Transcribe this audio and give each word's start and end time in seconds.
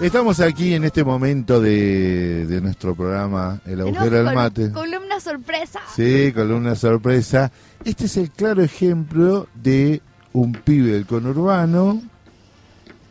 Estamos 0.00 0.38
aquí 0.38 0.74
en 0.74 0.84
este 0.84 1.02
momento 1.02 1.60
de, 1.60 2.46
de 2.46 2.60
nuestro 2.60 2.94
programa 2.94 3.60
El 3.66 3.80
agujero 3.80 4.22
del 4.24 4.34
mate. 4.34 4.70
Columna 4.70 5.18
sorpresa. 5.18 5.80
Sí, 5.94 6.32
columna 6.32 6.76
sorpresa. 6.76 7.50
Este 7.84 8.06
es 8.06 8.16
el 8.16 8.30
claro 8.30 8.62
ejemplo 8.62 9.48
de 9.54 10.00
un 10.32 10.52
pibe 10.52 10.92
del 10.92 11.04
conurbano, 11.04 12.00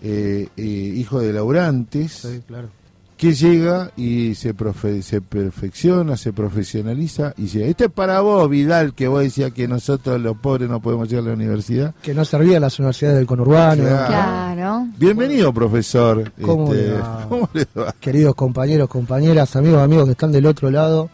eh, 0.02 0.48
eh, 0.56 0.62
hijo 0.64 1.20
de 1.20 1.34
laurantes, 1.34 2.14
Sí, 2.14 2.42
claro. 2.48 2.70
Que 3.18 3.34
llega 3.34 3.92
y 3.98 4.36
se, 4.36 4.56
profe- 4.56 5.02
se 5.02 5.22
perfecciona, 5.22 6.16
se 6.18 6.32
profesionaliza 6.34 7.34
y 7.38 7.44
dice, 7.44 7.68
este 7.68 7.86
es 7.86 7.92
para 7.92 8.22
vos, 8.22 8.48
Vidal, 8.50 8.94
que 8.94 9.08
vos 9.08 9.24
decías 9.24 9.52
que 9.54 9.68
nosotros 9.68 10.22
los 10.22 10.38
pobres 10.38 10.70
no 10.70 10.80
podemos 10.80 11.12
ir 11.12 11.18
a 11.18 11.22
la 11.24 11.34
universidad. 11.34 11.96
Que 12.02 12.14
no 12.14 12.24
servía 12.26 12.60
las 12.60 12.78
universidades 12.78 13.18
del 13.18 13.26
conurbano. 13.26 13.84
Claro. 13.84 14.08
Claro. 14.08 14.88
Bienvenido, 14.98 15.52
profesor. 15.54 16.32
¿Cómo 16.42 16.72
Este, 16.74 16.88
le 16.90 16.94
va? 17.00 17.26
¿cómo 17.30 17.50
le 17.54 17.66
va? 17.76 17.96
Queridos 18.00 18.36
compañeros, 18.36 18.88
compañeras, 18.88 19.56
amigos, 19.56 19.82
amigos 19.82 20.06
que 20.06 20.12
están 20.12 20.32
del 20.32 20.46
otro 20.46 20.70
lado. 20.70 21.10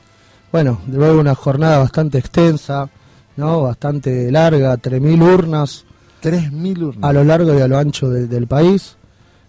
Bueno, 0.52 0.82
luego 0.92 1.20
una 1.22 1.36
jornada 1.36 1.78
bastante 1.80 2.18
extensa, 2.18 2.90
¿no? 3.38 3.62
Bastante 3.62 4.30
larga, 4.32 4.76
3.000 4.78 5.22
urnas 5.34 5.86
3.000 6.22 6.84
urnas. 6.84 7.04
a 7.10 7.14
lo 7.14 7.24
largo 7.24 7.54
y 7.58 7.62
a 7.62 7.68
lo 7.68 7.78
ancho 7.78 8.10
de- 8.10 8.28
del 8.28 8.48
país. 8.48 8.98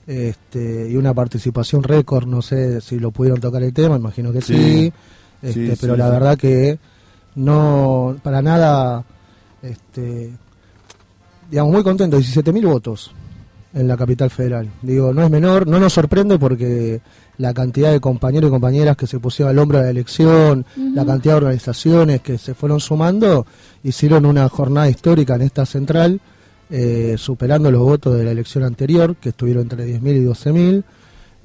Este, 0.06 0.88
y 0.90 0.96
una 0.96 1.14
participación 1.14 1.82
récord, 1.82 2.26
no 2.26 2.42
sé 2.42 2.80
si 2.80 2.98
lo 2.98 3.10
pudieron 3.10 3.40
tocar 3.40 3.62
el 3.62 3.72
tema, 3.72 3.96
imagino 3.96 4.32
que 4.32 4.40
sí. 4.40 4.54
Sí. 4.54 4.92
Este, 5.42 5.52
Sí, 5.52 5.78
pero 5.80 5.94
sí, 5.94 5.98
la 5.98 6.06
sí. 6.06 6.12
verdad 6.12 6.38
que 6.38 6.78
no, 7.36 8.16
para 8.22 8.40
nada, 8.42 9.04
este, 9.62 10.30
digamos, 11.50 11.72
muy 11.72 11.82
contento, 11.82 12.18
17.000 12.18 12.64
votos 12.66 13.12
en 13.74 13.88
la 13.88 13.96
capital 13.96 14.30
federal. 14.30 14.70
Digo, 14.82 15.12
no 15.12 15.22
es 15.22 15.30
menor, 15.30 15.66
no 15.66 15.80
nos 15.80 15.92
sorprende 15.92 16.38
porque 16.38 17.00
la 17.38 17.52
cantidad 17.52 17.90
de 17.90 18.00
compañeros 18.00 18.48
y 18.48 18.52
compañeras 18.52 18.96
que 18.96 19.06
se 19.06 19.18
pusieron 19.18 19.50
al 19.50 19.58
hombro 19.58 19.78
de 19.78 19.84
la 19.84 19.90
elección, 19.90 20.64
la 20.76 21.04
cantidad 21.04 21.34
de 21.34 21.38
organizaciones 21.38 22.20
que 22.20 22.38
se 22.38 22.54
fueron 22.54 22.78
sumando, 22.78 23.46
hicieron 23.82 24.26
una 24.26 24.48
jornada 24.48 24.88
histórica 24.88 25.34
en 25.34 25.42
esta 25.42 25.66
central, 25.66 26.20
eh, 26.70 27.16
superando 27.18 27.70
los 27.70 27.80
votos 27.82 28.16
de 28.16 28.24
la 28.24 28.30
elección 28.30 28.64
anterior, 28.64 29.16
que 29.16 29.30
estuvieron 29.30 29.64
entre 29.64 29.86
10.000 29.86 30.16
y 30.16 30.24
12.000. 30.24 30.84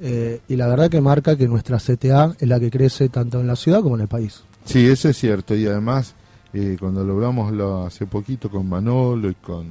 eh, 0.00 0.40
y 0.48 0.56
la 0.56 0.66
verdad 0.66 0.88
que 0.90 1.00
marca 1.00 1.36
que 1.36 1.46
nuestra 1.46 1.78
CTA 1.78 2.34
es 2.38 2.48
la 2.48 2.58
que 2.58 2.70
crece 2.70 3.08
tanto 3.08 3.40
en 3.40 3.46
la 3.46 3.56
ciudad 3.56 3.82
como 3.82 3.96
en 3.96 4.02
el 4.02 4.08
país. 4.08 4.42
Sí, 4.64 4.86
eso 4.86 5.08
es 5.08 5.16
cierto. 5.18 5.54
Y 5.54 5.66
además, 5.66 6.14
eh, 6.52 6.76
cuando 6.78 7.04
lo 7.04 7.86
hace 7.86 8.06
poquito 8.06 8.50
con 8.50 8.68
Manolo 8.68 9.30
y 9.30 9.34
con 9.34 9.66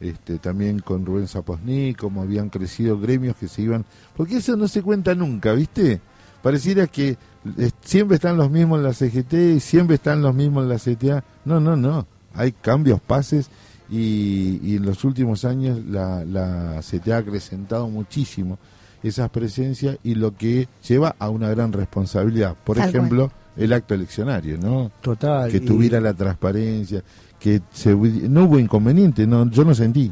este 0.00 0.38
también 0.38 0.80
con 0.80 1.06
Rubén 1.06 1.28
Zaposní, 1.28 1.94
como 1.94 2.22
habían 2.22 2.50
crecido 2.50 2.98
gremios 3.00 3.36
que 3.36 3.48
se 3.48 3.62
iban. 3.62 3.84
Porque 4.16 4.36
eso 4.36 4.56
no 4.56 4.68
se 4.68 4.82
cuenta 4.82 5.14
nunca, 5.14 5.52
¿viste? 5.52 6.00
Pareciera 6.42 6.86
que 6.86 7.16
eh, 7.58 7.70
siempre 7.82 8.16
están 8.16 8.36
los 8.36 8.50
mismos 8.50 8.78
en 8.78 8.84
la 8.84 8.92
CGT 8.92 9.32
y 9.56 9.60
siempre 9.60 9.96
están 9.96 10.20
los 10.20 10.34
mismos 10.34 10.64
en 10.64 10.68
la 10.68 10.78
CTA. 10.78 11.24
No, 11.44 11.58
no, 11.58 11.76
no. 11.76 12.06
Hay 12.34 12.52
cambios, 12.52 13.00
pases. 13.00 13.48
Y, 13.90 14.60
y 14.62 14.76
en 14.76 14.86
los 14.86 15.04
últimos 15.04 15.44
años 15.44 15.78
la, 15.88 16.24
la 16.24 16.80
CTA 16.80 17.16
ha 17.16 17.18
acrecentado 17.18 17.88
muchísimo 17.88 18.58
esas 19.02 19.28
presencias 19.28 19.98
y 20.02 20.14
lo 20.14 20.34
que 20.36 20.66
lleva 20.88 21.14
a 21.18 21.28
una 21.28 21.50
gran 21.50 21.72
responsabilidad. 21.72 22.56
Por 22.64 22.78
Tal 22.78 22.88
ejemplo, 22.88 23.30
el 23.56 23.72
acto 23.74 23.92
eleccionario, 23.94 24.56
¿no? 24.58 24.90
Total. 25.02 25.50
Que 25.50 25.58
y- 25.58 25.60
tuviera 25.60 26.00
la 26.00 26.14
transparencia, 26.14 27.02
que 27.38 27.60
se, 27.72 27.94
no 27.94 28.44
hubo 28.44 28.58
inconveniente, 28.58 29.26
no, 29.26 29.50
yo 29.50 29.64
no 29.64 29.74
sentí. 29.74 30.10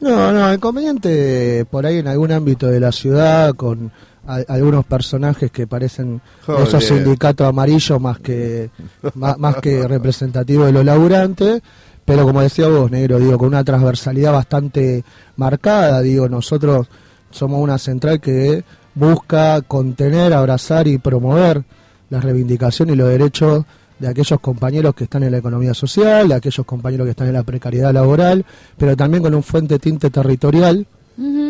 No, 0.00 0.32
no, 0.32 0.52
inconveniente 0.52 1.64
por 1.70 1.86
ahí 1.86 1.98
en 1.98 2.08
algún 2.08 2.32
ámbito 2.32 2.66
de 2.66 2.80
la 2.80 2.90
ciudad 2.90 3.54
con 3.54 3.92
a- 4.26 4.42
algunos 4.48 4.84
personajes 4.84 5.52
que 5.52 5.68
parecen 5.68 6.20
Joder. 6.44 6.66
esos 6.66 6.84
sindicatos 6.84 7.46
amarillos 7.46 8.00
más 8.00 8.18
que 8.18 8.70
más, 9.14 9.38
más 9.38 9.56
que 9.58 9.86
representativos 9.86 10.66
de 10.66 10.72
los 10.72 10.84
laburantes, 10.84 11.62
pero 12.04 12.24
como 12.24 12.40
decía 12.40 12.68
vos, 12.68 12.90
negro, 12.90 13.18
digo, 13.18 13.38
con 13.38 13.48
una 13.48 13.64
transversalidad 13.64 14.32
bastante 14.32 15.04
marcada, 15.36 16.00
digo, 16.00 16.28
nosotros 16.28 16.88
somos 17.30 17.60
una 17.60 17.78
central 17.78 18.20
que 18.20 18.64
busca 18.94 19.62
contener, 19.62 20.32
abrazar 20.32 20.86
y 20.86 20.98
promover 20.98 21.62
la 22.10 22.20
reivindicación 22.20 22.90
y 22.90 22.96
los 22.96 23.08
derechos 23.08 23.64
de 23.98 24.08
aquellos 24.08 24.40
compañeros 24.40 24.94
que 24.94 25.04
están 25.04 25.22
en 25.22 25.30
la 25.30 25.38
economía 25.38 25.74
social, 25.74 26.28
de 26.28 26.34
aquellos 26.34 26.66
compañeros 26.66 27.04
que 27.06 27.12
están 27.12 27.28
en 27.28 27.34
la 27.34 27.44
precariedad 27.44 27.92
laboral, 27.92 28.44
pero 28.76 28.96
también 28.96 29.22
con 29.22 29.34
un 29.34 29.42
fuente 29.42 29.78
tinte 29.78 30.10
territorial, 30.10 30.86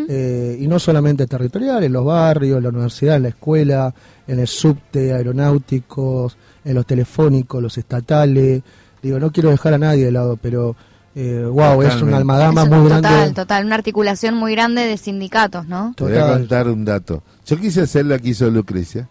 eh, 0.08 0.58
y 0.60 0.66
no 0.66 0.78
solamente 0.78 1.26
territorial, 1.26 1.82
en 1.84 1.92
los 1.92 2.04
barrios, 2.04 2.58
en 2.58 2.64
la 2.64 2.68
universidad, 2.68 3.16
en 3.16 3.22
la 3.22 3.28
escuela, 3.28 3.94
en 4.26 4.40
el 4.40 4.46
subte, 4.46 5.12
aeronáuticos, 5.12 6.36
en 6.64 6.74
los 6.74 6.84
telefónicos, 6.84 7.62
los 7.62 7.78
estatales. 7.78 8.62
Digo, 9.02 9.18
no 9.18 9.32
quiero 9.32 9.50
dejar 9.50 9.74
a 9.74 9.78
nadie 9.78 10.04
de 10.04 10.12
lado, 10.12 10.38
pero 10.40 10.76
eh, 11.14 11.44
wow, 11.44 11.82
es 11.82 11.88
Totalmente. 11.90 12.04
una 12.04 12.16
almadama 12.18 12.62
Eso, 12.62 12.70
muy 12.70 12.88
total, 12.88 13.02
grande. 13.02 13.34
total, 13.34 13.64
una 13.66 13.74
articulación 13.74 14.34
muy 14.34 14.52
grande 14.52 14.82
de 14.82 14.96
sindicatos, 14.96 15.66
¿no? 15.66 15.92
Te 15.96 16.04
voy 16.04 16.14
a 16.14 16.20
Total. 16.20 16.38
contar 16.38 16.68
un 16.68 16.84
dato. 16.84 17.22
Yo 17.46 17.56
quise 17.58 17.82
hacer 17.82 18.06
lo 18.06 18.18
que 18.18 18.28
hizo 18.30 18.48
Lucrecia, 18.50 19.08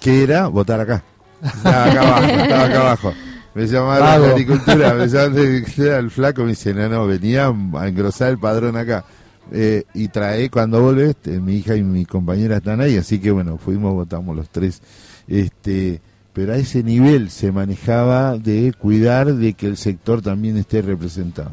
que 0.00 0.22
era 0.22 0.46
votar 0.48 0.80
acá. 0.80 1.02
Estaba 1.42 1.84
acá 1.84 2.00
abajo, 2.02 2.26
estaba 2.42 2.64
acá 2.64 2.80
abajo. 2.80 3.14
Me 3.54 3.66
llamaron 3.66 4.22
de 4.22 4.28
agricultura, 4.30 4.94
me 4.94 5.06
llamaron 5.08 5.34
de 5.34 5.42
agricultura, 5.42 5.98
el 5.98 6.10
flaco 6.10 6.42
me 6.42 6.48
dice, 6.50 6.74
no, 6.74 6.88
no, 6.88 7.06
venía 7.06 7.46
a 7.74 7.88
engrosar 7.88 8.30
el 8.30 8.38
padrón 8.38 8.76
acá. 8.76 9.04
Eh, 9.50 9.84
y 9.94 10.08
trae, 10.08 10.50
cuando 10.50 10.82
volvés, 10.82 11.16
mi 11.24 11.56
hija 11.56 11.74
y 11.74 11.82
mi 11.82 12.04
compañera 12.04 12.58
están 12.58 12.82
ahí, 12.82 12.98
así 12.98 13.18
que 13.18 13.30
bueno, 13.30 13.56
fuimos, 13.56 13.94
votamos 13.94 14.36
los 14.36 14.50
tres. 14.50 14.82
Este, 15.26 16.00
pero 16.38 16.52
a 16.52 16.56
ese 16.56 16.84
nivel 16.84 17.30
se 17.30 17.50
manejaba 17.50 18.38
de 18.38 18.72
cuidar 18.78 19.34
de 19.34 19.54
que 19.54 19.66
el 19.66 19.76
sector 19.76 20.22
también 20.22 20.56
esté 20.56 20.82
representado. 20.82 21.50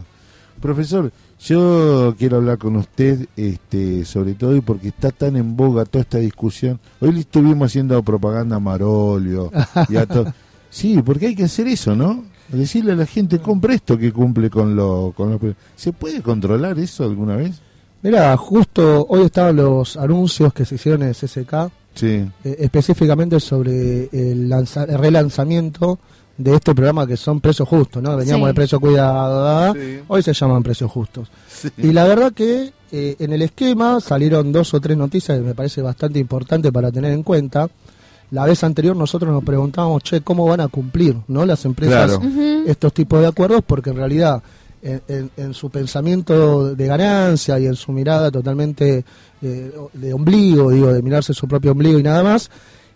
Profesor, 0.62 1.12
yo 1.40 2.14
quiero 2.20 2.38
hablar 2.38 2.60
con 2.60 2.76
usted 2.76 3.26
este, 3.36 4.06
sobre 4.06 4.36
todo 4.36 4.56
y 4.56 4.62
porque 4.62 4.90
está 4.90 5.10
tan 5.10 5.38
en 5.38 5.56
boga 5.58 5.86
toda 5.86 6.04
esta 6.04 6.20
discusión. 6.20 6.80
Hoy 7.00 7.14
le 7.14 7.22
estuvimos 7.22 7.66
haciendo 7.66 8.04
propaganda 8.04 8.58
a 8.58 8.60
Marolio 8.60 9.52
y 9.90 9.96
a 9.96 10.06
to- 10.06 10.32
Sí, 10.70 11.02
porque 11.04 11.26
hay 11.30 11.36
que 11.36 11.46
hacer 11.46 11.66
eso, 11.66 11.96
¿no? 11.96 12.24
Decirle 12.50 12.92
a 12.92 12.96
la 12.96 13.08
gente, 13.08 13.40
compre 13.40 13.74
esto 13.74 13.98
que 13.98 14.14
cumple 14.14 14.52
con 14.52 14.76
lo... 14.76 15.14
Con 15.18 15.32
lo... 15.32 15.40
¿Se 15.76 15.94
puede 15.94 16.22
controlar 16.22 16.78
eso 16.78 17.06
alguna 17.06 17.38
vez? 17.38 17.60
Mira, 18.04 18.38
justo 18.38 19.04
hoy 19.10 19.24
estaban 19.24 19.56
los 19.56 19.98
anuncios 19.98 20.54
que 20.54 20.64
se 20.64 20.76
hicieron 20.76 21.02
en 21.02 21.08
el 21.10 21.16
CCK, 21.16 21.72
Sí. 21.96 22.08
eh, 22.44 22.56
específicamente 22.60 23.40
sobre 23.40 24.10
el, 24.12 24.48
lanza- 24.50 24.84
el 24.84 24.98
relanzamiento 24.98 25.98
de 26.38 26.54
este 26.56 26.76
programa 26.76 27.08
que 27.08 27.16
son 27.16 27.40
precios 27.40 27.68
justos, 27.68 28.04
¿no? 28.04 28.16
Veníamos 28.18 28.48
Sí. 28.48 28.48
de 28.48 28.54
precio 28.54 28.80
cuidado, 28.80 29.74
Sí. 29.74 30.00
hoy 30.08 30.22
se 30.22 30.34
llaman 30.34 30.62
precios 30.64 30.92
justos. 30.92 31.30
Y 31.78 31.92
la 31.94 32.04
verdad 32.06 32.32
que 32.34 32.74
eh, 32.92 33.16
en 33.20 33.34
el 33.34 33.42
esquema 33.42 34.00
salieron 34.00 34.52
dos 34.52 34.74
o 34.74 34.80
tres 34.80 34.96
noticias 34.98 35.38
que 35.38 35.44
me 35.44 35.56
parece 35.56 35.82
bastante 35.82 36.20
importante 36.20 36.72
para 36.72 36.92
tener 36.92 37.12
en 37.14 37.24
cuenta. 37.24 37.68
La 38.32 38.46
vez 38.46 38.64
anterior 38.64 38.96
nosotros 38.96 39.32
nos 39.32 39.44
preguntábamos, 39.44 40.02
che, 40.04 40.22
¿cómo 40.22 40.46
van 40.46 40.60
a 40.62 40.68
cumplir 40.68 41.16
no 41.28 41.46
las 41.46 41.64
empresas 41.66 42.18
Claro. 42.18 42.22
estos 42.66 42.94
tipos 42.94 43.22
de 43.22 43.28
acuerdos? 43.28 43.62
Porque 43.66 43.90
en 43.92 43.98
realidad 43.98 44.42
en, 44.86 45.02
en- 45.08 45.32
en 45.36 45.54
su 45.54 45.70
pensamiento 45.70 46.76
de 46.76 46.86
ganancia 46.88 47.60
y 47.60 47.66
en 47.66 47.76
su 47.76 47.92
mirada 47.92 48.30
totalmente 48.32 49.04
eh, 49.42 49.72
de 49.94 50.14
ombligo, 50.14 50.70
digo, 50.72 50.94
de 50.94 51.02
mirarse 51.02 51.34
su 51.34 51.48
propio 51.48 51.72
ombligo 51.74 52.00
y 52.00 52.04
nada 52.04 52.24
más, 52.24 52.50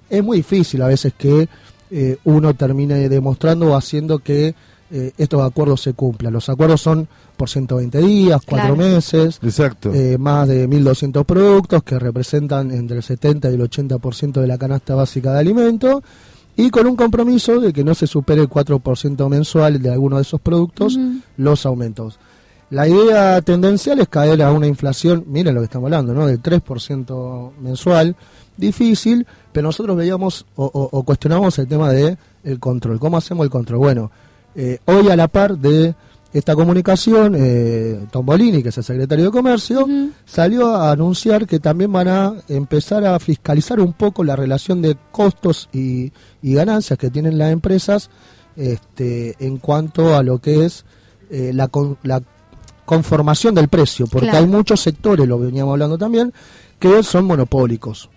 es 0.10 0.24
muy 0.24 0.38
difícil 0.38 0.82
a 0.84 0.88
veces 0.88 1.14
que 1.18 1.50
eh, 1.92 2.18
uno 2.24 2.54
termine 2.54 3.10
demostrando 3.10 3.72
o 3.72 3.76
haciendo 3.76 4.20
que 4.20 4.54
eh, 4.92 5.12
estos 5.18 5.42
acuerdos 5.42 5.82
se 5.82 5.94
cumplan. 5.94 6.34
Los 6.34 6.50
acuerdos 6.50 6.82
son 6.82 7.08
por 7.38 7.48
120 7.50 8.00
días, 8.00 8.42
cuatro 8.48 8.76
Claro. 8.76 8.92
meses, 8.96 9.40
Exacto. 9.44 9.94
eh, 9.94 10.18
más 10.18 10.48
de 10.48 10.68
1.200 10.68 11.26
productos 11.26 11.84
que 11.84 11.98
representan 12.00 12.72
entre 12.72 12.98
el 12.98 13.04
70 13.04 13.50
y 13.52 13.54
el 13.56 13.62
80% 13.62 14.42
de 14.42 14.48
la 14.48 14.58
canasta 14.58 14.96
básica 14.96 15.34
de 15.34 15.40
alimentos 15.40 16.02
y 16.60 16.70
con 16.70 16.88
un 16.88 16.96
compromiso 16.96 17.60
de 17.60 17.72
que 17.72 17.84
no 17.84 17.94
se 17.96 18.06
supere 18.08 18.42
el 18.42 18.50
4% 18.50 19.30
mensual 19.30 19.82
de 19.82 19.90
alguno 19.92 20.18
de 20.18 20.24
esos 20.24 20.42
productos 20.42 20.98
los 21.38 21.66
aumentos. 21.66 22.20
La 22.70 22.88
idea 22.88 23.42
tendencial 23.42 24.00
es 24.00 24.08
caer 24.10 24.44
a 24.44 24.52
una 24.52 24.68
inflación, 24.68 25.24
miren 25.28 25.56
lo 25.56 25.62
que 25.62 25.66
estamos 25.66 25.88
hablando, 25.88 26.14
¿no? 26.14 26.28
del 26.28 26.42
3% 26.42 27.52
mensual, 27.62 28.16
difícil, 28.58 29.26
pero 29.52 29.68
nosotros 29.68 29.96
veíamos 29.98 30.46
o, 30.56 30.66
o- 30.66 30.90
o 30.92 31.04
cuestionamos 31.04 31.58
el 31.60 31.68
tema 31.68 31.92
de 31.92 32.18
el 32.44 32.60
control. 32.60 33.00
¿Cómo 33.00 33.18
hacemos 33.18 33.44
el 33.46 33.50
control? 33.50 33.80
Bueno, 33.80 34.12
eh, 34.56 34.80
hoy 34.86 35.10
a 35.10 35.16
la 35.16 35.28
par 35.28 35.58
de 35.58 35.96
esta 36.32 36.56
comunicación, 36.56 37.34
eh, 37.38 38.06
Tombolini, 38.12 38.62
que 38.62 38.70
es 38.70 38.78
el 38.78 38.84
secretario 38.84 39.26
de 39.26 39.32
Comercio, 39.32 39.88
salió 40.26 40.76
a 40.76 40.92
anunciar 40.92 41.48
que 41.48 41.60
también 41.60 41.92
van 41.92 42.08
a 42.08 42.34
empezar 42.48 43.04
a 43.06 43.18
fiscalizar 43.20 43.80
un 43.80 43.94
poco 43.94 44.24
la 44.24 44.36
relación 44.36 44.82
de 44.82 44.96
costos 45.12 45.70
y, 45.74 46.12
y 46.44 46.54
ganancias 46.54 47.00
que 47.00 47.10
tienen 47.10 47.38
las 47.40 47.52
empresas 47.52 48.10
este, 48.56 49.36
en 49.40 49.58
cuanto 49.58 50.16
a 50.16 50.22
lo 50.24 50.38
que 50.40 50.66
es 50.66 50.86
eh, 51.32 51.52
la, 51.54 51.68
con- 51.68 51.98
la 52.04 52.22
conformación 52.86 53.56
del 53.56 53.68
precio, 53.68 54.06
porque 54.08 54.30
Claro. 54.30 54.46
hay 54.46 54.52
muchos 54.52 54.82
sectores, 54.82 55.28
lo 55.28 55.40
veníamos 55.40 55.74
hablando 55.74 55.98
también, 55.98 56.34
que 56.80 57.04
son 57.04 57.26
monopólicos. 57.26 58.10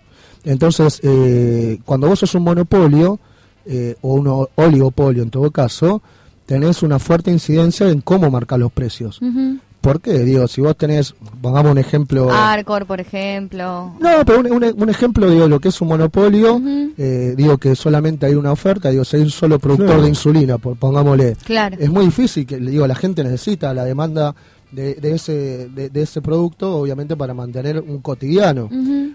Entonces, 0.43 0.99
eh, 1.03 1.79
cuando 1.85 2.07
vos 2.07 2.19
sos 2.19 2.35
un 2.35 2.43
monopolio, 2.43 3.19
eh, 3.65 3.95
o 4.01 4.13
un 4.15 4.47
oligopolio 4.55 5.23
en 5.23 5.29
todo 5.29 5.49
caso, 5.51 6.01
tenés 6.45 6.83
una 6.83 6.99
fuerte 6.99 7.31
incidencia 7.31 7.89
en 7.89 8.01
cómo 8.01 8.29
marcar 8.31 8.59
los 8.59 8.71
precios. 8.71 9.21
Ujú. 9.21 9.57
¿Por 9.81 9.99
qué? 9.99 10.19
Digo, 10.19 10.47
si 10.47 10.61
vos 10.61 10.77
tenés, 10.77 11.13
pongamos 11.41 11.73
un 11.73 11.77
ejemplo... 11.77 12.31
Arcor, 12.31 12.85
por 12.85 13.01
ejemplo. 13.01 13.93
No, 13.99 14.09
pero 14.25 14.39
un, 14.39 14.51
un- 14.63 14.81
un 14.81 14.89
ejemplo, 14.89 15.29
digo, 15.29 15.45
lo 15.49 15.59
que 15.59 15.67
es 15.67 15.81
un 15.81 15.89
monopolio, 15.89 16.61
eh, 16.97 17.33
digo 17.35 17.57
que 17.57 17.75
solamente 17.75 18.25
hay 18.25 18.35
una 18.35 18.53
oferta, 18.53 18.89
digo, 18.91 19.03
si 19.03 19.17
hay 19.17 19.23
un 19.23 19.29
solo 19.29 19.59
productor 19.59 19.87
Claro. 19.87 20.03
de 20.03 20.07
insulina, 20.09 20.57
por, 20.57 20.77
pongámosle, 20.77 21.35
Claro. 21.43 21.75
es 21.77 21.89
muy 21.89 22.05
difícil, 22.05 22.45
que 22.45 22.57
digo, 22.59 22.87
la 22.87 22.95
gente 22.95 23.25
necesita 23.25 23.73
la 23.73 23.83
demanda 23.83 24.33
de, 24.71 24.95
de 24.95 25.11
ese, 25.15 25.67
de, 25.67 25.89
de 25.89 26.01
ese 26.01 26.21
producto, 26.21 26.77
obviamente 26.77 27.17
para 27.17 27.33
mantener 27.33 27.81
un 27.81 27.99
cotidiano. 27.99 28.69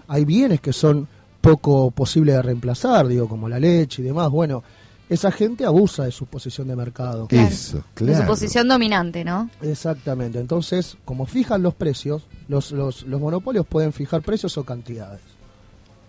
Hay 0.07 0.23
bienes 0.23 0.61
que 0.61 0.71
son 0.71 1.07
poco 1.41 1.89
posibles 1.89 2.35
de 2.35 2.41
reemplazar, 2.43 3.07
digo, 3.07 3.27
como 3.27 3.49
la 3.49 3.59
leche 3.59 4.03
y 4.03 4.05
demás. 4.05 4.29
Bueno, 4.29 4.61
esa 5.09 5.31
gente 5.31 5.65
abusa 5.65 6.03
de 6.05 6.11
su 6.11 6.27
posición 6.27 6.67
de 6.67 6.75
mercado. 6.75 7.27
Claro. 7.27 7.47
Eso, 7.47 7.77
De 7.77 7.83
claro. 7.95 8.21
su 8.21 8.27
posición 8.27 8.67
dominante, 8.67 9.23
¿no? 9.23 9.49
Exactamente. 9.61 10.39
Entonces, 10.39 10.97
como 11.03 11.25
fijan 11.25 11.63
los 11.63 11.73
precios, 11.73 12.27
los, 12.47 12.71
los, 12.71 13.03
los 13.03 13.19
monopolios 13.19 13.65
pueden 13.65 13.91
fijar 13.91 14.21
precios 14.21 14.57
o 14.57 14.63
cantidades. 14.63 15.21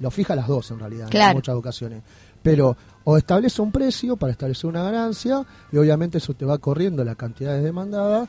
Lo 0.01 0.11
fija 0.11 0.37
las 0.37 0.47
dos 0.47 0.71
en 0.71 0.79
realidad, 0.79 1.09
en 1.13 1.35
muchas 1.35 1.55
ocasiones. 1.55 2.03
Pero 2.43 2.77
o 3.05 3.17
establece 3.17 3.61
un 3.61 3.73
precio 3.73 4.17
para 4.17 4.33
establecer 4.33 4.69
una 4.69 4.83
ganancia 4.83 5.45
y 5.73 5.77
obviamente 5.79 6.19
eso 6.19 6.35
te 6.35 6.45
va 6.45 6.59
corriendo 6.59 7.05
la 7.05 7.15
cantidad 7.15 7.53
de 7.53 7.63
demandada 7.63 8.29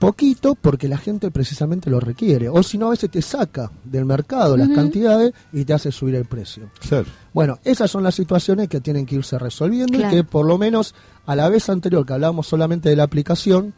poquito 0.00 0.56
porque 0.60 0.88
la 0.88 0.98
gente 0.98 1.30
precisamente 1.30 1.88
lo 1.90 2.00
requiere. 2.00 2.48
O 2.48 2.62
si 2.64 2.76
no, 2.78 2.88
a 2.88 2.90
veces 2.90 3.10
te 3.10 3.22
saca 3.22 3.70
del 3.84 4.04
mercado 4.06 4.56
las 4.56 4.68
cantidades 4.70 5.32
y 5.52 5.64
te 5.64 5.72
hace 5.74 5.92
subir 5.92 6.16
el 6.16 6.24
precio. 6.24 6.70
Claro. 6.88 7.06
Bueno, 7.32 7.58
esas 7.62 7.88
son 7.90 8.02
las 8.02 8.16
situaciones 8.16 8.68
que 8.68 8.80
tienen 8.80 9.06
que 9.06 9.14
irse 9.16 9.38
resolviendo 9.38 9.96
Claro. 9.96 10.12
y 10.12 10.16
que 10.16 10.24
por 10.24 10.44
lo 10.46 10.58
menos 10.58 10.94
a 11.26 11.36
la 11.36 11.48
vez 11.48 11.68
anterior 11.68 12.04
que 12.04 12.14
hablábamos 12.14 12.48
solamente 12.48 12.88
de 12.88 12.96
la 12.96 13.04
aplicación, 13.04 13.72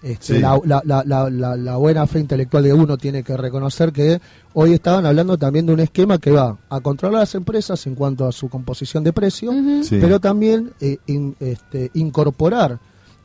este, 0.00 0.36
Sí. 0.36 0.40
la, 0.40 0.60
la- 0.64 0.80
la- 0.84 1.02
la- 1.04 1.28
la- 1.28 1.56
la 1.56 1.76
buena 1.76 2.06
fe 2.06 2.20
intelectual 2.20 2.62
de 2.62 2.72
uno 2.72 2.96
tiene 2.96 3.24
que 3.24 3.36
reconocer 3.36 3.92
que 3.92 4.20
hoy 4.54 4.72
estaban 4.72 5.04
hablando 5.06 5.36
también 5.36 5.66
de 5.66 5.72
un 5.72 5.80
esquema 5.80 6.18
que 6.18 6.30
va 6.30 6.56
a 6.70 6.80
controlar 6.80 7.18
las 7.22 7.34
empresas 7.34 7.84
en 7.88 7.96
cuanto 7.96 8.24
a 8.26 8.30
su 8.30 8.48
composición 8.48 9.02
de 9.02 9.12
precio. 9.12 9.50
Sí. 9.82 9.98
pero 10.00 10.20
también 10.20 10.70
eh, 10.80 10.98
in- 11.08 11.34
este, 11.40 11.90
incorporar 11.94 12.78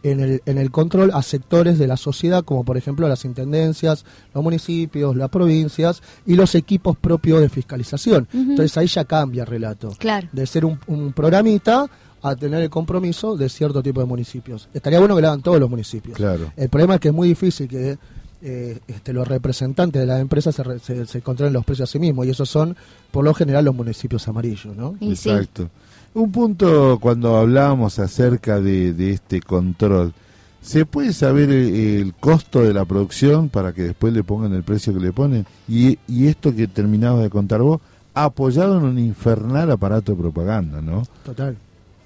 en 0.04 0.20
el, 0.20 0.42
en 0.46 0.58
el 0.58 0.70
control 0.70 1.12
a 1.14 1.22
sectores 1.24 1.80
de 1.80 1.88
la 1.88 1.98
sociedad, 1.98 2.44
como 2.44 2.64
por 2.64 2.78
ejemplo 2.78 3.08
las 3.08 3.26
intendencias, 3.26 4.06
los 4.34 4.44
municipios, 4.44 5.16
las 5.16 5.30
provincias 5.30 6.02
y 6.26 6.36
los 6.36 6.54
equipos 6.56 6.98
propios 6.98 7.40
de 7.42 7.50
fiscalización. 7.50 8.28
Entonces 8.34 8.78
ahí 8.78 8.88
ya 8.88 9.06
cambia 9.06 9.44
el 9.44 9.48
relato. 9.48 9.92
Claro. 9.98 10.28
De 10.32 10.46
ser 10.46 10.66
un, 10.66 10.78
un 10.88 11.14
programita 11.14 11.90
a 12.22 12.36
tener 12.36 12.62
el 12.62 12.70
compromiso 12.70 13.36
de 13.36 13.50
cierto 13.50 13.82
tipo 13.84 14.00
de 14.00 14.06
municipios. 14.06 14.70
Estaría 14.74 15.00
bueno 15.00 15.16
que 15.16 15.22
lo 15.22 15.28
hagan 15.30 15.42
todos 15.42 15.60
los 15.60 15.70
municipios. 15.70 16.16
Claro. 16.16 16.52
El 16.56 16.70
problema 16.70 16.96
es 16.96 17.00
que 17.02 17.08
es 17.10 17.14
muy 17.14 17.28
difícil 17.28 17.68
que 17.68 17.98
eh, 18.42 18.80
este, 18.88 19.14
los 19.14 19.26
representantes 19.28 20.02
de 20.02 20.06
las 20.06 20.20
empresas 20.20 20.54
se, 20.54 20.64
re- 20.64 20.80
se, 20.80 21.06
se 21.06 21.22
controlen 21.22 21.54
los 21.54 21.64
precios 21.64 21.90
a 21.90 21.92
sí 21.92 22.00
mismos 22.00 22.26
y 22.26 22.30
esos 22.32 22.50
son 22.50 22.76
por 23.12 23.24
lo 23.24 23.34
general 23.34 23.64
los 23.64 23.74
municipios 23.76 24.28
amarillos, 24.28 24.76
¿no? 24.76 24.96
Exacto. 25.00 25.70
Un 26.14 26.32
punto 26.32 27.00
cuando 27.02 27.38
hablábamos 27.38 27.98
acerca 27.98 28.60
de, 28.60 28.94
de 28.94 29.12
este 29.12 29.42
control, 29.42 30.14
¿se 30.62 30.86
puede 30.86 31.12
saber 31.12 31.50
el, 31.50 31.76
el 31.76 32.14
costo 32.14 32.62
de 32.62 32.74
la 32.74 32.86
producción 32.86 33.50
para 33.50 33.74
que 33.74 33.82
después 33.82 34.14
le 34.14 34.24
pongan 34.24 34.54
el 34.54 34.64
precio 34.64 34.94
que 34.94 35.00
le 35.00 35.12
ponen? 35.12 35.46
Y, 35.68 35.98
y 36.08 36.28
esto 36.28 36.56
que 36.56 36.68
terminabas 36.68 37.24
de 37.24 37.30
contar 37.32 37.62
vos, 37.62 37.82
apoyado 38.14 38.78
en 38.78 38.86
un 38.86 39.00
infernal 39.00 39.72
aparato 39.72 40.12
de 40.12 40.20
propaganda, 40.20 40.82
¿no? 40.82 41.04
Total. 41.26 41.58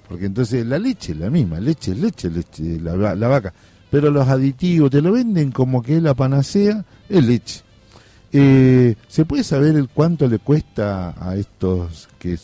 Porque 0.08 0.24
entonces 0.24 0.64
la 0.64 0.78
leche 0.78 1.12
es 1.12 1.18
la 1.18 1.28
misma, 1.28 1.60
leche 1.60 1.92
es 1.92 1.98
leche, 1.98 2.30
leche 2.30 2.80
la, 2.80 3.14
la 3.14 3.28
vaca. 3.28 3.52
Pero 3.90 4.10
los 4.10 4.26
aditivos 4.26 4.90
te 4.90 5.02
lo 5.02 5.12
venden 5.12 5.52
como 5.52 5.82
que 5.82 5.98
es 5.98 6.02
la 6.02 6.14
panacea, 6.14 6.82
es 7.10 7.24
leche. 7.24 7.60
Eh, 8.32 8.94
¿Se 9.06 9.24
puede 9.26 9.44
saber 9.44 9.76
el 9.76 9.88
cuánto 9.88 10.28
le 10.28 10.38
cuesta 10.38 11.14
a 11.18 11.36
estos 11.36 12.08
que, 12.18 12.38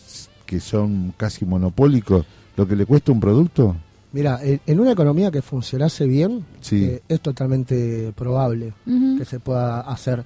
que 0.54 0.60
son 0.60 1.12
casi 1.16 1.44
monopólicos 1.44 2.24
lo 2.56 2.64
que 2.68 2.76
le 2.76 2.86
cuesta 2.86 3.10
un 3.10 3.18
producto? 3.18 3.74
Mira, 4.12 4.38
en, 4.40 4.78
una 4.78 4.92
economía 4.92 5.32
que 5.32 5.42
funcionase 5.42 6.06
bien, 6.06 6.44
Sí. 6.60 6.84
eh, 6.84 7.02
es 7.08 7.20
totalmente 7.20 8.12
probable 8.14 8.72
que 9.18 9.24
se 9.24 9.40
pueda 9.40 9.80
hacer. 9.80 10.24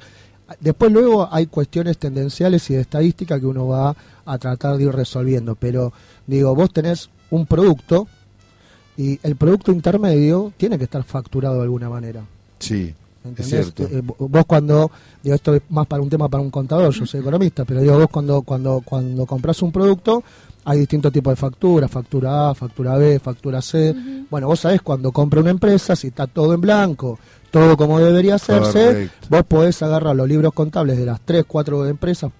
Después 0.61 0.93
luego 0.93 1.27
hay 1.33 1.47
cuestiones 1.47 1.97
tendenciales 1.97 2.69
y 2.69 2.75
de 2.75 2.83
estadística 2.83 3.41
que 3.41 3.47
uno 3.47 3.69
va 3.69 3.97
a 4.27 4.37
tratar 4.37 4.77
de 4.77 4.85
ir 4.85 4.93
resolviendo, 4.93 5.55
pero 5.55 5.95
digo, 6.27 6.55
vos 6.55 6.71
tenés 6.75 7.09
un 7.31 7.47
producto 7.47 8.07
y 8.99 9.19
el 9.23 9.37
producto 9.37 9.73
intermedio 9.73 10.53
tiene 10.59 10.77
que 10.77 10.85
estar 10.85 11.05
facturado 11.05 11.57
de 11.57 11.63
alguna 11.63 11.89
manera. 11.89 12.23
Sí, 12.59 12.95
¿Entendés? 13.25 13.73
cierto. 13.75 13.83
Eh, 13.85 14.03
vos 14.19 14.45
cuando, 14.47 14.91
digo, 15.23 15.35
esto 15.35 15.55
es 15.55 15.63
más 15.71 15.87
para 15.87 16.03
un 16.03 16.09
tema 16.09 16.29
para 16.29 16.43
un 16.43 16.51
contador, 16.51 16.93
yo 16.93 17.05
soy 17.07 17.21
economista, 17.21 17.65
pero 17.65 17.81
digo, 17.81 17.99
vos 17.99 18.09
cuando, 18.11 18.43
cuando, 18.43 18.81
cuando 18.85 19.27
compras 19.27 19.61
un 19.63 19.73
producto, 19.73 20.23
hay 20.65 20.79
distintos 20.81 21.13
tipos 21.13 21.33
de 21.33 21.37
facturas, 21.37 21.91
factura 21.91 22.51
A, 22.51 22.55
factura 22.55 22.97
B, 22.97 23.19
factura 23.19 23.61
C. 23.63 23.95
Bueno, 24.31 24.47
vos 24.47 24.61
sabés 24.61 24.83
cuando 24.83 25.13
compra 25.13 25.41
una 25.41 25.51
empresa, 25.51 25.97
si 25.97 26.09
está 26.09 26.27
todo 26.27 26.53
en 26.55 26.61
blanco, 26.61 27.19
todo 27.51 27.77
como 27.77 27.99
debería 27.99 28.35
hacerse, 28.37 29.11
vos 29.31 29.43
podés 29.49 29.83
agarrar 29.83 30.15
los 30.15 30.29
libros 30.29 30.53
contables 30.53 30.99
de 30.99 31.07
las 31.07 31.21
3, 31.23 31.45
4 31.47 31.87
empresas 31.87 32.31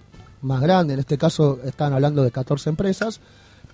más 0.43 0.61
grandes, 0.61 0.95
en 0.95 1.01
este 1.01 1.19
caso 1.19 1.59
están 1.65 1.93
hablando 1.93 2.23
de 2.23 2.31
14 2.31 2.71
empresas, 2.71 3.21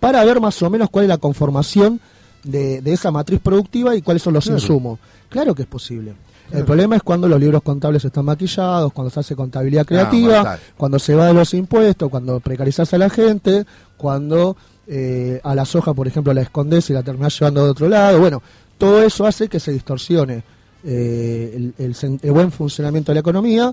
para 0.00 0.24
ver 0.24 0.40
más 0.40 0.60
o 0.62 0.70
menos 0.70 0.88
cuál 0.90 1.04
es 1.04 1.08
la 1.08 1.18
conformación 1.18 2.00
de, 2.44 2.80
de 2.80 2.92
esa 2.92 3.10
matriz 3.10 3.40
productiva 3.40 3.94
y 3.96 4.02
cuáles 4.02 4.22
son 4.22 4.34
los 4.34 4.44
Claro. 4.44 4.58
insumos. 4.60 4.98
Claro 5.28 5.54
que 5.54 5.62
es 5.62 5.68
posible. 5.68 6.14
El 6.52 6.64
problema 6.64 6.96
es 6.96 7.02
cuando 7.02 7.26
los 7.28 7.40
libros 7.40 7.62
contables 7.62 8.04
están 8.04 8.24
maquillados, 8.26 8.92
cuando 8.92 9.10
se 9.10 9.20
hace 9.20 9.34
contabilidad 9.34 9.84
creativa, 9.86 10.36
mortal. 10.36 10.60
cuando 10.76 10.98
se 10.98 11.14
va 11.14 11.26
de 11.26 11.34
los 11.34 11.52
impuestos, 11.54 12.08
cuando 12.10 12.38
precarizas 12.40 12.92
a 12.94 12.98
la 12.98 13.10
gente, 13.10 13.64
cuando 13.96 14.56
eh, 14.86 15.40
a 15.42 15.54
la 15.54 15.64
soja, 15.64 15.94
por 15.94 16.06
ejemplo, 16.06 16.32
la 16.34 16.42
escondes 16.42 16.88
y 16.90 16.92
la 16.92 17.02
terminás 17.02 17.38
llevando 17.38 17.64
de 17.64 17.70
otro 17.70 17.88
lado. 17.88 18.20
Bueno, 18.20 18.42
todo 18.78 19.02
eso 19.02 19.26
hace 19.26 19.48
que 19.48 19.58
se 19.58 19.72
distorsione 19.72 20.44
eh, 20.84 21.52
el, 21.56 21.74
el 21.78 21.94
sen- 21.94 22.20
el 22.22 22.32
buen 22.32 22.52
funcionamiento 22.52 23.10
de 23.10 23.14
la 23.14 23.20
economía. 23.20 23.72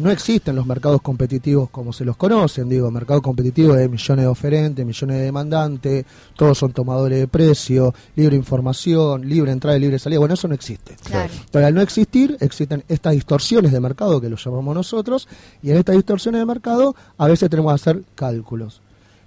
No 0.00 0.10
existen 0.10 0.56
los 0.56 0.64
mercados 0.64 1.02
competitivos 1.02 1.68
como 1.68 1.92
se 1.92 2.06
los 2.06 2.16
conocen, 2.16 2.70
digo, 2.70 2.90
mercado 2.90 3.20
competitivo 3.20 3.74
de 3.74 3.86
millones 3.86 4.24
de 4.24 4.28
oferentes, 4.28 4.86
millones 4.86 5.18
de 5.18 5.22
demandantes, 5.24 6.06
todos 6.34 6.56
son 6.56 6.72
tomadores 6.72 7.18
de 7.20 7.28
precio, 7.28 7.94
libre 8.16 8.34
información, 8.34 9.28
libre 9.28 9.52
entrada 9.52 9.76
y 9.76 9.80
libre 9.80 9.98
salida. 9.98 10.18
Bueno, 10.18 10.34
eso 10.34 10.48
no 10.48 10.54
existe. 10.54 10.96
Claro. 11.04 11.30
Pero 11.52 11.66
al 11.66 11.74
no 11.74 11.82
existir, 11.82 12.34
existen 12.40 12.82
estas 12.88 13.12
distorsiones 13.12 13.72
de 13.72 13.80
mercado 13.80 14.22
que 14.22 14.30
lo 14.30 14.36
llamamos 14.36 14.74
nosotros, 14.74 15.28
y 15.62 15.70
en 15.70 15.76
estas 15.76 15.96
distorsiones 15.96 16.40
de 16.40 16.46
mercado 16.46 16.96
a 17.18 17.28
veces 17.28 17.50
tenemos 17.50 17.70
que 17.70 17.74
hacer 17.74 18.02
cálculos. 18.14 18.80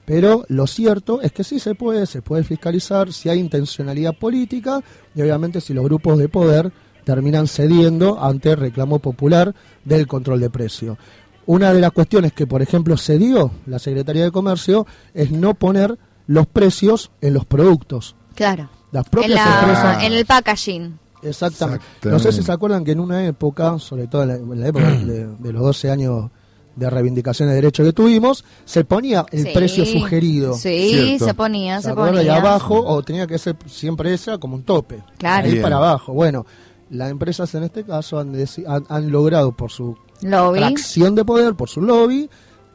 Pero 0.06 0.44
lo 0.48 0.66
cierto 0.66 1.22
es 1.22 1.32
que 1.32 1.44
sí 1.44 1.60
se 1.60 1.76
puede, 1.76 2.08
se 2.08 2.24
puede 2.24 2.44
fiscalizar 2.44 3.14
si 3.14 3.30
hay 3.30 3.38
intencionalidad 3.40 4.18
política 4.18 4.82
y 5.14 5.22
obviamente 5.22 5.62
si 5.62 5.76
los 5.76 5.86
grupos 5.86 6.18
de 6.18 6.30
poder 6.30 6.74
terminan 7.04 7.48
cediendo 7.48 8.22
ante 8.24 8.52
el 8.52 8.58
reclamo 8.58 9.00
popular 9.00 9.54
del 9.86 10.08
control 10.08 10.40
de 10.40 10.50
precio. 10.50 10.98
Una 11.46 11.74
de 11.74 11.82
las 11.82 11.92
cuestiones 11.92 12.32
que, 12.34 12.48
por 12.48 12.62
ejemplo, 12.62 12.96
cedió 12.98 13.52
la 13.66 13.80
Secretaría 13.80 14.24
de 14.24 14.32
Comercio 14.32 14.88
es 15.14 15.32
no 15.32 15.54
poner 15.56 15.98
los 16.28 16.48
precios 16.48 17.12
en 17.22 17.34
los 17.34 17.46
productos. 17.46 18.16
Claro. 18.36 18.70
Las 18.92 19.06
En, 19.06 19.12
propias 19.12 19.32
la- 19.46 19.60
empresas... 19.60 20.04
en 20.04 20.14
el 20.14 20.26
packaging. 20.26 21.00
Exactamente. 21.22 21.84
Exactamente. 21.86 22.10
No 22.10 22.20
sé 22.20 22.32
si 22.32 22.44
se 22.44 22.52
acuerdan 22.52 22.84
que 22.84 22.92
en 22.92 23.00
una 23.00 23.26
época, 23.26 23.78
sobre 23.80 24.08
todo 24.08 24.24
en 24.24 24.28
la, 24.30 24.36
en 24.36 24.60
la 24.62 24.68
época 24.68 24.90
de, 25.06 25.28
de 25.28 25.54
los 25.54 25.62
12 25.62 25.92
años 25.92 26.30
de 26.76 26.90
reivindicación 26.90 27.50
de 27.50 27.56
derechos 27.56 27.86
que 27.86 27.94
tuvimos, 27.94 28.44
se 28.66 28.84
ponía 28.84 29.26
el 29.32 29.44
Sí. 29.46 29.52
precio 29.54 29.86
sugerido. 29.86 30.54
Sí, 30.56 30.90
Cierto. 30.92 31.26
se 31.26 31.34
ponía, 31.36 31.82
¿Se 31.82 31.90
se 31.90 31.94
ponía. 31.94 32.24
Y 32.24 32.30
abajo, 32.30 32.82
o 32.84 33.04
tenía 33.04 33.28
que 33.28 33.38
ser 33.38 33.56
siempre 33.68 34.14
esa 34.14 34.38
como 34.38 34.56
un 34.56 34.64
tope. 34.64 35.04
Claro. 35.18 35.46
Ahí 35.46 35.52
Bien. 35.52 35.64
para 35.64 35.76
abajo. 35.78 36.14
Bueno, 36.14 36.46
las 36.94 37.12
empresas 37.12 37.54
en 37.56 37.64
este 37.64 37.84
caso 37.84 38.20
han, 38.20 38.34
han, 38.68 38.84
han 38.88 39.12
logrado 39.12 39.52
por 39.52 39.72
su 39.72 39.98
Lobby. 40.22 40.60
tracción 40.60 41.16
de 41.16 41.26
poder, 41.26 41.56
por 41.56 41.68
su 41.70 41.82
lobby, 41.82 42.30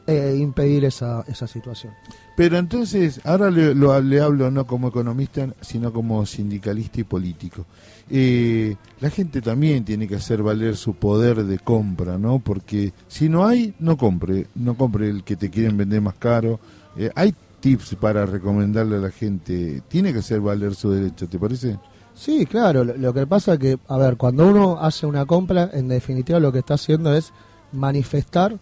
eh, 0.07 0.37
impedir 0.39 0.85
esa, 0.85 1.23
esa 1.27 1.47
situación. 1.47 1.93
Pero 2.35 2.57
entonces, 2.57 3.19
ahora 3.25 3.49
le, 3.51 3.73
lo- 3.75 3.99
le 4.01 4.21
hablo 4.21 4.49
no 4.51 4.65
como 4.65 4.87
economista, 4.89 5.47
sino 5.61 5.91
como 5.91 6.25
sindicalista 6.25 7.01
y 7.01 7.03
político. 7.03 7.65
Eh, 8.09 8.75
la 9.01 9.09
gente 9.09 9.41
también 9.41 9.85
tiene 9.85 10.07
que 10.07 10.15
hacer 10.15 10.41
valer 10.41 10.75
su 10.77 10.93
poder 10.95 11.43
de 11.43 11.59
compra, 11.59 12.17
¿no? 12.17 12.39
Porque 12.39 12.91
si 13.07 13.29
no 13.29 13.45
hay, 13.45 13.73
no 13.79 13.97
compre, 13.97 14.47
no 14.55 14.75
compre 14.75 15.09
el 15.09 15.23
que 15.23 15.35
te 15.35 15.49
quieren 15.49 15.77
vender 15.77 16.01
más 16.01 16.15
caro. 16.15 16.59
Eh, 16.97 17.11
hay 17.13 17.33
tips 17.59 17.95
para 17.95 18.25
recomendarle 18.25 18.95
a 18.95 18.99
la 18.99 19.11
gente, 19.11 19.81
tiene 19.89 20.11
que 20.13 20.19
hacer 20.19 20.39
valer 20.39 20.73
su 20.75 20.89
derecho, 20.91 21.27
¿te 21.27 21.37
parece? 21.37 21.77
Sí, 22.19 22.45
claro. 22.45 22.83
Lo, 22.83 22.97
lo 22.97 23.13
que 23.13 23.25
pasa 23.25 23.53
es 23.53 23.59
que, 23.59 23.79
a 23.87 23.97
ver, 23.97 24.17
cuando 24.17 24.45
uno 24.45 24.77
hace 24.77 25.05
una 25.05 25.25
compra, 25.25 25.69
en 25.71 25.87
definitiva 25.87 26.37
lo 26.37 26.51
que 26.51 26.59
está 26.59 26.73
haciendo 26.73 27.15
es 27.15 27.31
manifestar 27.71 28.57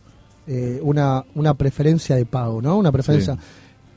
eh, 0.45 0.79
una, 0.83 1.25
una 1.33 1.55
preferencia 1.55 2.15
de 2.15 2.27
pago, 2.27 2.61
¿no? 2.61 2.77
Una 2.77 2.91
preferencia. 2.91 3.35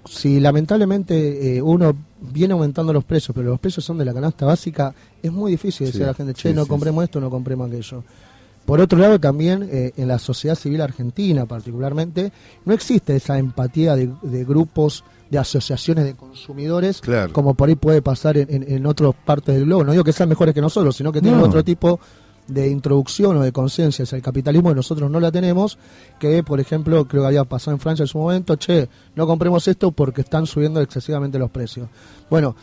Si 0.06 0.40
lamentablemente 0.40 1.56
eh, 1.56 1.60
uno 1.60 1.94
viene 2.22 2.54
aumentando 2.54 2.90
los 2.90 3.04
precios, 3.04 3.34
pero 3.34 3.50
los 3.50 3.60
precios 3.60 3.84
son 3.84 3.98
de 3.98 4.06
la 4.06 4.14
canasta 4.14 4.46
básica, 4.46 4.94
es 5.22 5.30
muy 5.30 5.50
difícil 5.52 5.86
decir 5.86 6.04
a 6.04 6.06
la 6.06 6.14
gente, 6.14 6.32
che, 6.32 6.48
sí, 6.48 6.54
no 6.54 6.66
compremos 6.66 7.04
esto, 7.04 7.20
no 7.20 7.28
compremos 7.28 7.68
aquello. 7.68 8.02
Por 8.64 8.80
otro 8.80 8.98
lado, 8.98 9.20
también 9.20 9.68
eh, 9.70 9.92
en 9.98 10.08
la 10.08 10.18
sociedad 10.18 10.54
civil 10.54 10.80
argentina, 10.80 11.44
particularmente, 11.44 12.32
no 12.64 12.72
existe 12.72 13.14
esa 13.14 13.38
empatía 13.38 13.94
de, 13.94 14.10
de 14.22 14.44
grupos, 14.44 15.04
de 15.30 15.38
asociaciones 15.38 16.04
de 16.04 16.14
consumidores, 16.14 17.00
Claro. 17.00 17.32
como 17.32 17.54
por 17.54 17.68
ahí 17.68 17.76
puede 17.76 18.02
pasar 18.02 18.36
en, 18.36 18.52
en, 18.52 18.64
en 18.72 18.86
otras 18.86 19.14
partes 19.24 19.54
del 19.54 19.64
globo. 19.64 19.84
No 19.84 19.92
digo 19.92 20.02
que 20.04 20.12
sean 20.12 20.28
mejores 20.28 20.52
que 20.54 20.60
nosotros, 20.60 20.96
sino 20.96 21.12
que 21.12 21.20
tienen 21.20 21.38
No. 21.40 21.46
otro 21.46 21.62
tipo 21.64 22.00
de 22.48 22.68
introducción 22.68 23.36
o 23.36 23.42
de 23.42 23.52
conciencia 23.52 24.02
hacia 24.02 24.16
el 24.16 24.22
capitalismo 24.22 24.70
que 24.70 24.74
nosotros 24.74 25.08
no 25.08 25.20
la 25.20 25.30
tenemos, 25.30 25.78
que 26.18 26.42
por 26.42 26.58
ejemplo 26.58 27.06
creo 27.06 27.22
que 27.22 27.26
había 27.28 27.44
pasado 27.44 27.76
en 27.76 27.80
Francia 27.80 28.02
en 28.02 28.08
su 28.08 28.18
momento, 28.18 28.56
che, 28.56 28.88
no 29.14 29.24
compremos 29.24 29.68
esto 29.68 29.92
porque 29.92 30.22
están 30.22 30.46
subiendo 30.46 30.80
excesivamente 30.80 31.38
los 31.38 31.48
precios. 31.50 31.88
Bueno, 32.28 32.56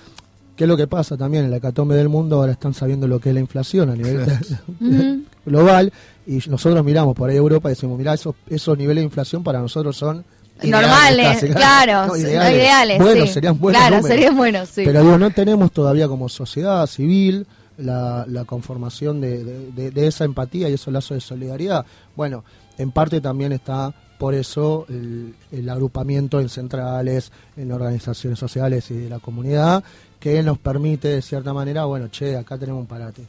¿qué 0.57 0.65
es 0.65 0.67
lo 0.67 0.75
que 0.75 0.87
pasa 0.87 1.15
también 1.15 1.45
en 1.45 1.51
la 1.51 1.57
hecatombe 1.57 1.95
del 1.95 2.09
mundo? 2.09 2.35
Ahora 2.35 2.51
están 2.51 2.73
sabiendo 2.73 3.07
lo 3.07 3.19
que 3.21 3.29
es 3.29 3.35
la 3.35 3.39
inflación 3.39 3.89
a 3.91 3.95
nivel 3.95 4.25
global 5.45 5.93
y 6.25 6.39
nosotros 6.49 6.83
miramos 6.83 7.15
por 7.15 7.29
ahí 7.29 7.35
a 7.37 7.39
Europa 7.39 7.69
y 7.69 7.71
decimos, 7.75 7.97
mira, 7.97 8.13
esos, 8.13 8.35
esos 8.49 8.77
niveles 8.77 9.01
de 9.03 9.05
inflación 9.05 9.41
para 9.41 9.59
nosotros 9.61 9.95
son... 9.95 10.25
Normales, 10.63 11.43
claro, 11.55 12.07
No, 12.07 12.15
ideales. 12.17 13.27
sí. 13.27 13.33
serían 13.33 13.59
buenos 13.59 13.79
Claro, 13.81 13.95
números. 13.97 14.07
serían 14.17 14.35
buenos, 14.37 14.69
sí. 14.69 14.81
Pero 14.85 15.01
digo, 15.03 15.17
no 15.17 15.29
tenemos 15.31 15.71
todavía 15.71 16.07
como 16.07 16.29
sociedad 16.29 16.85
civil 16.87 17.45
la, 17.77 18.25
la 18.27 18.43
conformación 18.45 19.21
de, 19.21 19.43
de- 19.43 19.71
de- 19.71 19.91
de 19.91 20.07
esa 20.07 20.25
empatía 20.25 20.67
y 20.69 20.73
esos 20.73 20.91
lazos 20.93 21.15
de 21.15 21.21
solidaridad. 21.21 21.85
Bueno, 22.15 22.43
en 22.77 22.91
parte 22.91 23.21
también 23.21 23.51
está 23.51 23.93
por 24.17 24.33
eso 24.33 24.85
el, 24.89 25.35
el 25.51 25.69
agrupamiento 25.69 26.39
en 26.39 26.49
centrales, 26.49 27.31
en 27.55 27.71
organizaciones 27.71 28.39
sociales 28.39 28.89
y 28.89 28.95
de 28.95 29.09
la 29.09 29.19
comunidad, 29.19 29.83
que 30.19 30.41
nos 30.41 30.57
permite 30.57 31.07
de 31.09 31.21
cierta 31.21 31.53
manera, 31.53 31.85
bueno, 31.85 32.07
che, 32.07 32.35
acá 32.35 32.57
tenemos 32.57 32.81
un 32.81 32.87
parate. 32.87 33.21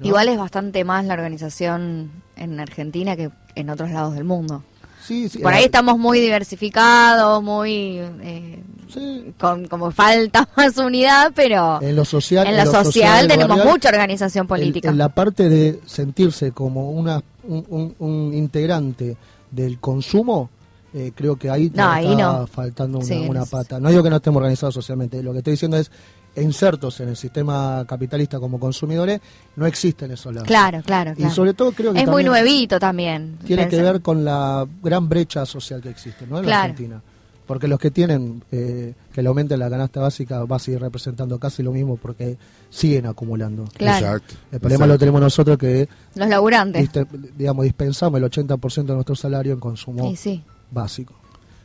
¿no? 0.00 0.06
Igual 0.06 0.28
es 0.28 0.38
bastante 0.38 0.82
más 0.82 1.04
la 1.04 1.14
organización 1.14 2.10
en 2.36 2.58
Argentina 2.58 3.14
que 3.14 3.30
en 3.54 3.70
otros 3.70 3.90
lados 3.92 4.14
del 4.14 4.24
mundo. 4.24 4.64
Sí, 5.04 5.28
sí, 5.28 5.38
Por 5.40 5.52
ahí 5.52 5.62
eh, 5.62 5.66
estamos 5.66 5.98
muy 5.98 6.20
diversificados, 6.20 7.42
muy... 7.42 7.98
eh, 8.22 8.62
sí, 8.92 9.32
con 9.38 9.66
como 9.66 9.90
falta 9.90 10.48
más 10.56 10.76
unidad, 10.76 11.32
pero 11.34 11.80
en 11.82 11.96
lo 11.96 12.04
social, 12.04 12.46
en 12.46 12.56
la 12.56 12.64
lo 12.64 12.70
social 12.72 13.24
lo 13.24 13.28
tenemos 13.28 13.56
barrial, 13.56 13.68
mucha 13.74 13.88
organización 13.88 14.44
en- 14.44 14.48
política. 14.48 14.88
En, 14.90 14.98
la 14.98 15.08
parte 15.08 15.48
de 15.48 15.80
sentirse 15.86 16.52
como 16.52 16.90
una, 16.92 17.22
un, 17.44 17.64
un- 17.68 17.94
un 17.98 18.34
integrante 18.34 19.16
del 19.50 19.78
consumo, 19.80 20.50
eh, 20.94 21.10
creo 21.14 21.36
que 21.36 21.50
ahí, 21.50 21.70
No, 21.74 21.84
nos 21.86 21.94
ahí 21.94 22.10
está 22.12 22.32
no. 22.38 22.46
faltando 22.46 22.98
una, 22.98 23.06
Sí, 23.06 23.26
una 23.28 23.44
pata. 23.46 23.80
No 23.80 23.88
digo 23.90 24.02
que 24.02 24.10
no 24.10 24.16
estemos 24.16 24.38
organizados 24.38 24.74
socialmente, 24.74 25.22
lo 25.22 25.32
que 25.32 25.38
estoy 25.38 25.52
diciendo 25.52 25.76
es 25.78 25.90
insertos 26.36 26.98
en 27.00 27.08
el 27.10 27.16
sistema 27.16 27.84
capitalista 27.86 28.38
como 28.40 28.58
consumidores, 28.58 29.20
no 29.56 29.66
existen 29.66 30.10
esos 30.12 30.32
lados. 30.34 30.46
Claro, 30.48 30.80
claro, 30.84 31.12
Y 31.12 31.16
claro. 31.16 31.34
sobre 31.34 31.54
todo 31.54 31.72
creo 31.72 31.92
que 31.92 32.00
es 32.00 32.08
muy 32.08 32.24
nuevito 32.24 32.78
también. 32.78 33.38
tiene 33.44 33.68
que 33.68 33.80
ver 33.82 34.00
con 34.00 34.24
la 34.24 34.66
gran 34.82 35.08
brecha 35.08 35.44
social 35.44 35.80
que 35.82 35.90
existe 35.90 36.26
¿no? 36.26 36.38
en 36.38 36.46
la. 36.46 36.62
Argentina. 36.62 37.02
Porque 37.44 37.66
los 37.68 37.78
que 37.78 37.90
tienen 37.90 38.42
eh, 38.52 38.94
que 39.12 39.20
le 39.20 39.28
aumenten 39.28 39.58
la 39.58 39.68
canasta 39.68 40.00
básica 40.00 40.44
va 40.44 40.56
a 40.56 40.58
seguir 40.60 40.80
representando 40.80 41.38
casi 41.38 41.62
lo 41.62 41.72
mismo 41.72 41.96
porque 41.96 42.38
siguen 42.70 43.04
acumulando. 43.04 43.64
Claro. 43.76 44.06
Exacto. 44.06 44.34
El 44.52 44.60
problema 44.60 44.86
lo 44.86 44.96
tenemos 44.96 45.20
nosotros 45.20 45.58
que 45.58 45.86
Los 46.14 46.28
laburantes. 46.28 46.88
digamos 47.36 47.64
dispensamos 47.64 48.20
el 48.22 48.30
80% 48.30 48.84
de 48.86 48.94
nuestro 48.94 49.16
salario 49.16 49.52
en 49.52 49.60
consumo 49.60 50.08
Y 50.10 50.16
sí. 50.16 50.42
básico. 50.70 51.14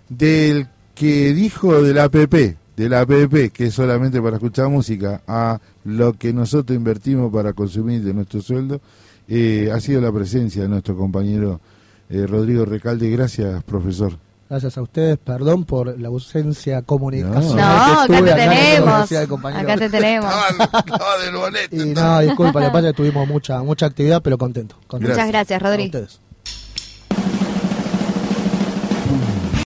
Del 0.09 0.67
que 0.95 1.33
dijo 1.33 1.81
de 1.81 1.93
la 1.93 2.05
APP, 2.05 2.57
de 2.77 2.87
la 2.89 3.01
APP, 3.01 3.51
que 3.51 3.65
es 3.65 3.73
solamente 3.73 4.21
para 4.21 4.35
escuchar 4.37 4.69
música, 4.69 5.21
a 5.27 5.59
lo 5.83 6.13
que 6.13 6.31
nosotros 6.31 6.77
invertimos 6.77 7.33
para 7.33 7.53
consumir 7.53 8.03
de 8.03 8.13
nuestro 8.13 8.39
sueldo, 8.39 8.79
eh, 9.27 9.71
ha 9.73 9.79
sido 9.81 9.99
la 9.99 10.11
presencia 10.11 10.61
de 10.61 10.69
nuestro 10.69 10.95
compañero 10.95 11.59
eh, 12.09 12.25
Rodrigo 12.27 12.65
Recalde. 12.65 13.09
Gracias, 13.09 13.63
profesor. 13.63 14.13
Gracias 14.49 14.77
a 14.77 14.81
ustedes, 14.81 15.17
perdón 15.17 15.65
por 15.65 15.99
la 15.99 16.07
ausencia 16.07 16.81
comunicacional 16.83 18.07
No, 18.07 18.07
que 18.07 18.15
acá 18.15 18.23
te 18.23 18.31
acá 18.31 18.45
la 18.45 19.05
tenemos. 19.07 19.43
Acá 19.43 19.77
te 19.77 19.89
tenemos. 19.89 20.33
Estaba 20.61 21.17
del 21.25 21.35
boleto. 21.35 21.75
Y 21.75 21.85
no, 21.89 22.19
disculpa, 22.21 22.61
le 22.61 22.69
pasa 22.69 22.87
que 22.87 22.93
tuvimos 22.93 23.27
mucha 23.27 23.61
mucha 23.63 23.87
actividad, 23.87 24.21
pero 24.21 24.37
contento. 24.37 24.75
contento. 24.87 25.11
Muchas 25.13 25.27
gracias, 25.27 25.61
A 25.61 25.65
Rodri. 25.65 25.85
ustedes. 25.87 26.21